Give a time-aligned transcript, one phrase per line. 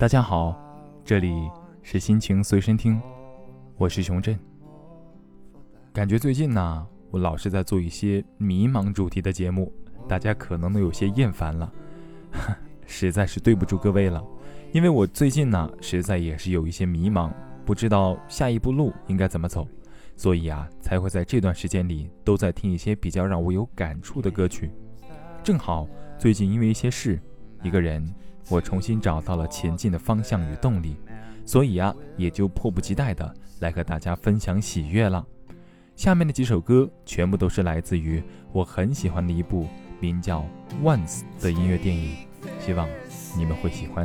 [0.00, 0.58] 大家好，
[1.04, 1.50] 这里
[1.82, 2.98] 是心情随身听，
[3.76, 4.34] 我是熊振。
[5.92, 9.70] 感觉最近呢，我老是在做一些迷茫主题的节目，
[10.08, 11.70] 大家可能都有些厌烦了，
[12.86, 14.24] 实在是对不住各位了。
[14.72, 17.30] 因为我最近呢，实在也是有一些迷茫，
[17.66, 19.68] 不知道下一步路应该怎么走，
[20.16, 24.70] 所以啊，才会在这段时间里都在听一些比较让我有感触的歌曲。
[25.42, 25.86] 正好
[26.18, 27.20] 最近因为一些事，
[27.62, 28.02] 一个人。
[28.50, 30.96] 我重新找到了前进的方向与动力，
[31.46, 35.24] 所以啊，也就迫不及待的来和大家分享喜悦了。
[35.94, 39.68] 下面的几首歌全部都是来自于我很喜欢的一部
[40.00, 40.40] 名叫
[40.82, 42.16] 《Once》的音乐电影，
[42.58, 42.88] 希望
[43.36, 44.04] 你们会喜欢。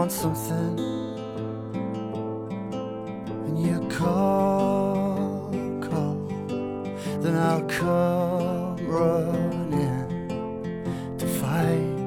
[0.00, 0.78] Want something
[3.46, 5.50] and you call,
[5.82, 6.16] call,
[7.20, 10.08] then I'll come running
[11.18, 11.98] to fight,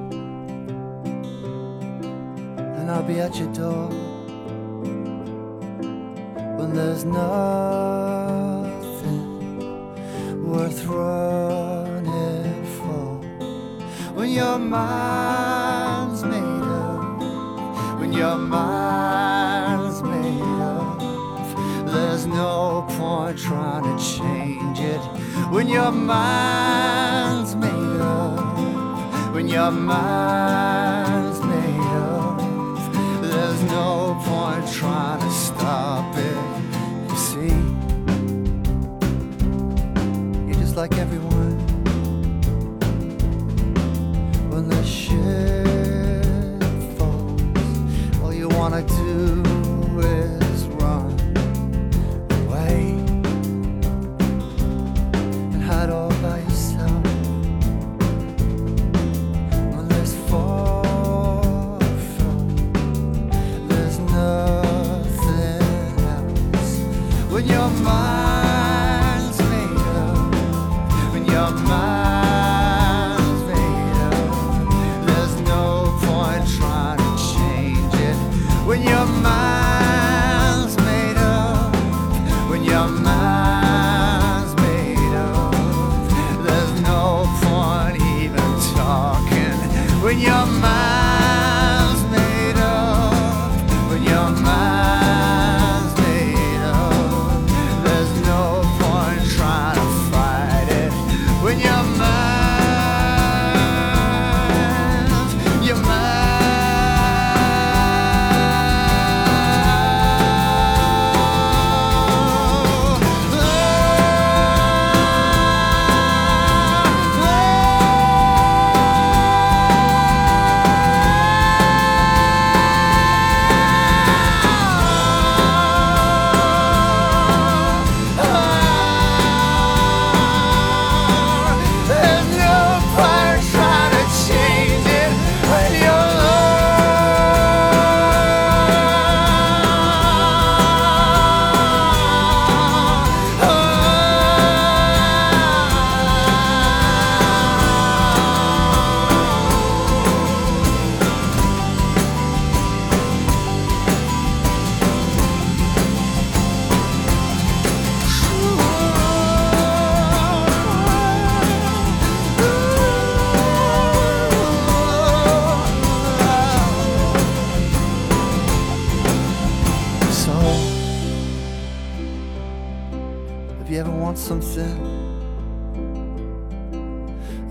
[2.77, 3.89] and I'll be at your door
[6.58, 7.23] when there's nothing
[10.43, 13.21] worth running for.
[14.15, 15.83] When your mind's made
[18.23, 20.98] your mind's made up.
[21.86, 25.02] There's no point trying to change it
[25.52, 29.34] when your mind's made up.
[29.34, 32.38] When your mind's made up,
[33.22, 36.44] there's no point trying to stop it.
[37.10, 37.55] You see,
[40.48, 41.33] you're just like everyone.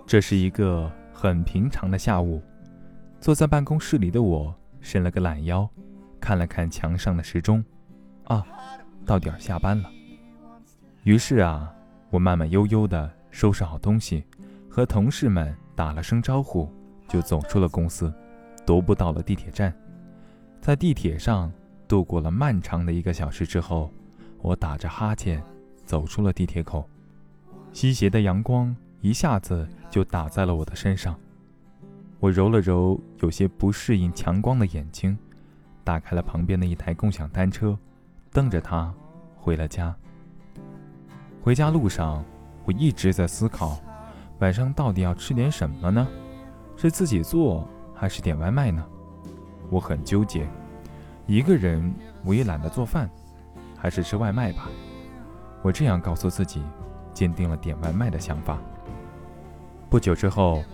[0.06, 2.40] 这是一个很平常的下午
[3.20, 5.68] 坐在办公室里的我伸了个懒腰
[6.26, 7.64] 看了看墙上的时钟，
[8.24, 8.44] 啊，
[9.04, 9.88] 到点儿下班了。
[11.04, 11.72] 于是啊，
[12.10, 14.24] 我慢慢悠悠地收拾好东西，
[14.68, 16.68] 和同事们打了声招呼，
[17.06, 18.12] 就走出了公司，
[18.66, 19.72] 踱步到了地铁站。
[20.60, 21.52] 在地铁上
[21.86, 23.88] 度过了漫长的一个小时之后，
[24.42, 25.40] 我打着哈欠
[25.84, 26.90] 走出了地铁口，
[27.72, 28.74] 西斜的阳光。
[29.00, 31.16] 一下子就打在了我的身上，
[32.18, 35.16] 我揉了揉有些不适应强光的眼睛，
[35.86, 37.78] 打开了旁边的一台共享单车，
[38.32, 38.92] 蹬着他
[39.36, 39.94] 回了家。
[41.40, 42.24] 回家路上，
[42.64, 43.78] 我一直在思考，
[44.40, 46.04] 晚上到底要吃点什么呢？
[46.76, 48.84] 是自己做还是点外卖呢？
[49.70, 50.48] 我很纠结，
[51.24, 51.94] 一个人
[52.24, 53.08] 我也懒得做饭，
[53.78, 54.66] 还是吃外卖吧。
[55.62, 56.64] 我这样告诉自己，
[57.14, 58.58] 坚定了点外卖的想法。
[59.88, 60.64] 不久之后，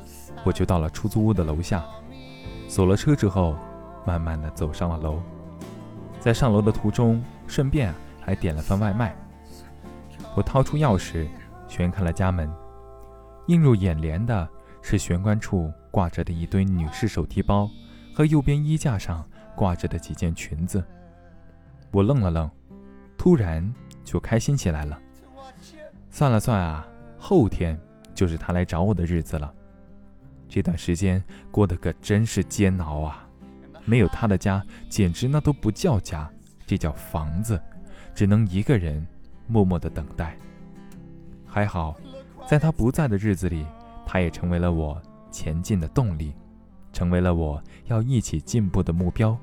[0.43, 1.85] 我就到了出租屋的楼下，
[2.67, 3.55] 锁了车之后，
[4.05, 5.21] 慢慢的走上了楼。
[6.21, 9.15] 在上楼的途中，顺便还点了份外卖。
[10.35, 11.27] 我掏出钥匙，
[11.69, 12.51] 旋开了家门，
[13.47, 14.49] 映入眼帘的
[14.81, 17.69] 是玄关处挂着的一堆女士手提包，
[18.15, 19.25] 和右边衣架上
[19.57, 20.85] 挂着的几件裙子。
[21.91, 22.51] 我愣了愣，
[23.17, 24.99] 突然就开心起来了。
[26.11, 26.87] 算了算啊，
[27.19, 27.79] 后天。
[28.15, 29.53] 就是他来找我的日子了。
[30.47, 33.27] 这段时间过得可真是煎熬啊！
[33.85, 36.31] 没有他的家，简直那都不叫家，
[36.67, 37.61] 这叫房子，
[38.15, 39.07] 只能一个人
[39.47, 40.37] 默默的等待。
[41.47, 41.97] 还好，
[42.49, 43.67] 在他不在的日子里，
[44.07, 45.01] 他也成为了我
[45.31, 46.33] 前进的动力，
[46.93, 49.37] 成为了我要一起进步的目标，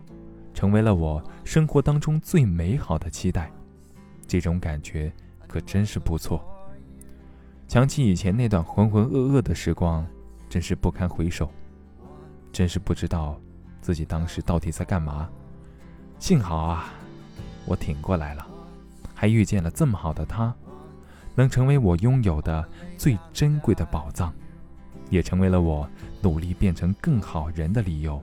[0.53, 3.51] 成为了我生活当中最美好的期待。
[4.27, 5.11] 这种感觉
[5.47, 6.43] 可真是不错。
[7.67, 10.05] 想起以前那段浑浑噩噩的时光，
[10.47, 11.51] 真是不堪回首。
[12.51, 13.39] 真是不知道
[13.89, 15.27] 自己当时到底在干嘛。
[16.19, 16.93] 幸好啊，
[17.65, 18.45] 我挺过来了，
[19.15, 20.53] 还遇见了这么好的他，
[21.33, 22.63] 能成为我拥有的
[22.99, 24.31] 最珍贵的宝藏，
[25.09, 25.89] 也成为了我
[26.21, 28.21] 努力变成更好人的理由。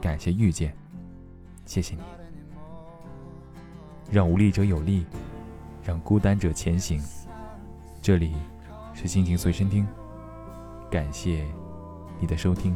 [0.00, 0.74] 感谢遇见，
[1.66, 2.00] 谢谢你，
[4.10, 5.04] 让无力者有力，
[5.84, 7.02] 让孤单者前行。
[8.00, 8.34] 这里
[8.94, 9.86] 是心情随身听，
[10.90, 11.44] 感谢
[12.18, 12.74] 你的收听。